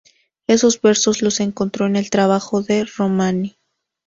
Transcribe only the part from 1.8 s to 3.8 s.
en el trabajo de Romani.